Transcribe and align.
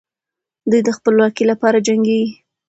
دوی 0.69 0.81
د 0.85 0.89
خپلواکۍ 0.97 1.43
لپاره 1.51 1.83
جنګېږي. 1.87 2.35